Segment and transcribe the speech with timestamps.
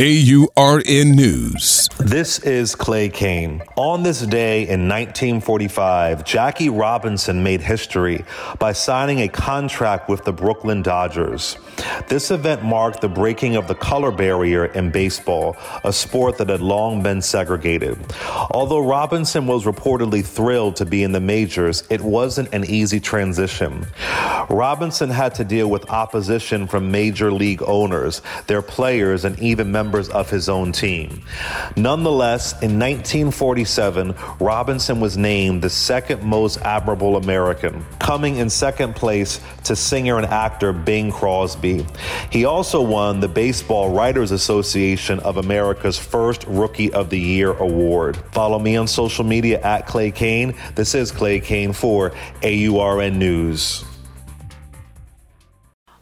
[0.00, 1.86] AURN News.
[1.98, 3.60] This is Clay Cane.
[3.76, 8.24] On this day in 1945, Jackie Robinson made history
[8.58, 11.58] by signing a contract with the Brooklyn Dodgers.
[12.08, 16.62] This event marked the breaking of the color barrier in baseball, a sport that had
[16.62, 17.98] long been segregated.
[18.52, 23.86] Although Robinson was reportedly thrilled to be in the majors, it wasn't an easy transition.
[24.48, 29.89] Robinson had to deal with opposition from major league owners, their players, and even members
[29.90, 31.20] members of his own team.
[31.76, 39.40] Nonetheless, in 1947, Robinson was named the second most admirable American, coming in second place
[39.64, 41.84] to singer and actor Bing Crosby.
[42.30, 48.16] He also won the Baseball Writers Association of America's first Rookie of the Year award.
[48.30, 50.54] Follow me on social media at Clay Cane.
[50.76, 52.12] This is Clay Cane for
[52.44, 53.89] AURN News.